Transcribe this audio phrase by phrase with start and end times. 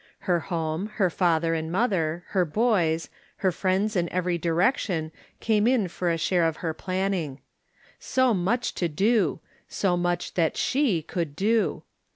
[0.21, 3.07] Her home, her fa ther and mother, her boys,
[3.45, 7.39] her friends in every direction came in for a share of her planning.
[7.99, 9.41] So much to do—
[9.79, 11.83] so much that she could do.